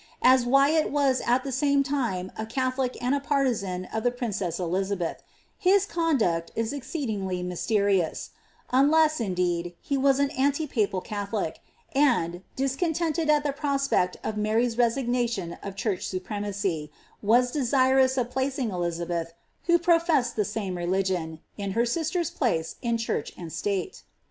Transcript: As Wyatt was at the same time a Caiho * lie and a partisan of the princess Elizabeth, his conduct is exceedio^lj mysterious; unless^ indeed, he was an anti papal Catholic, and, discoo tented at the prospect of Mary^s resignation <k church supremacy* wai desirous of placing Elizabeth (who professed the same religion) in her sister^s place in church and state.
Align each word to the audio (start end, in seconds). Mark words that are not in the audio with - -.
As 0.23 0.47
Wyatt 0.47 0.89
was 0.89 1.21
at 1.27 1.43
the 1.43 1.51
same 1.51 1.83
time 1.83 2.31
a 2.35 2.43
Caiho 2.47 2.75
* 2.77 2.77
lie 2.79 2.89
and 2.99 3.13
a 3.13 3.19
partisan 3.19 3.85
of 3.93 4.01
the 4.01 4.09
princess 4.09 4.57
Elizabeth, 4.57 5.21
his 5.59 5.85
conduct 5.85 6.51
is 6.55 6.73
exceedio^lj 6.73 7.45
mysterious; 7.45 8.31
unless^ 8.73 9.21
indeed, 9.23 9.75
he 9.79 9.99
was 9.99 10.17
an 10.17 10.31
anti 10.31 10.65
papal 10.65 11.01
Catholic, 11.01 11.59
and, 11.93 12.41
discoo 12.57 12.93
tented 12.95 13.29
at 13.29 13.43
the 13.43 13.53
prospect 13.53 14.17
of 14.23 14.37
Mary^s 14.37 14.75
resignation 14.75 15.55
<k 15.61 15.71
church 15.73 16.07
supremacy* 16.07 16.91
wai 17.21 17.45
desirous 17.53 18.17
of 18.17 18.31
placing 18.31 18.71
Elizabeth 18.71 19.33
(who 19.65 19.77
professed 19.77 20.35
the 20.35 20.43
same 20.45 20.77
religion) 20.79 21.41
in 21.59 21.73
her 21.73 21.83
sister^s 21.83 22.33
place 22.33 22.75
in 22.81 22.97
church 22.97 23.33
and 23.37 23.53
state. 23.53 24.01